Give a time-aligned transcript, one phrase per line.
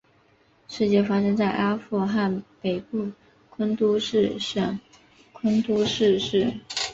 [0.67, 3.11] 事件发生在阿富汗北部
[3.51, 4.79] 昆都士省
[5.31, 6.59] 昆都士市。